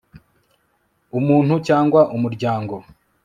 umuntu 1.17 1.53
cyangwa 1.67 1.99
umuryango 2.15 2.75